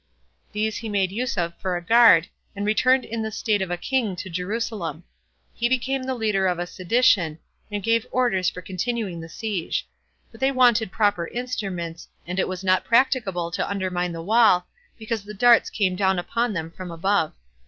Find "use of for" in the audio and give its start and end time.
1.11-1.77